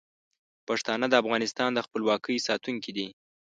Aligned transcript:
پښتانه 0.67 1.05
د 1.09 1.13
افغانستان 1.21 1.69
د 1.73 1.79
خپلواکۍ 1.85 2.37
ساتونکي 2.47 2.91
دي. 2.97 3.07